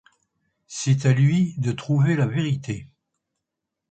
[0.65, 2.87] C’est à lui de trouver la vérité.